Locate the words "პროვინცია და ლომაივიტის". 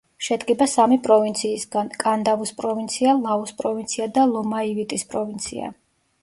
3.61-5.07